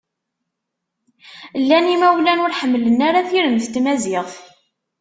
Llan 1.61 1.85
imawlan 1.95 2.43
ur 2.43 2.51
ḥemmlen 2.59 2.99
ara 3.07 3.27
tiremt 3.29 3.65
n 3.69 3.71
tmaziɣt. 3.73 4.33